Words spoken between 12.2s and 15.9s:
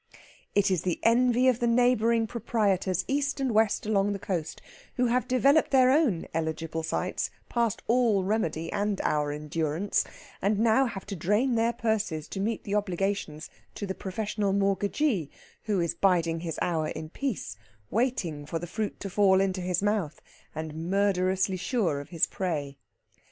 to meet the obligations to the professional mortgagee, who